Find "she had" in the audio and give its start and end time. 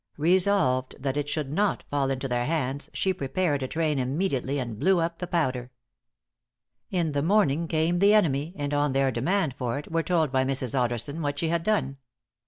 11.37-11.61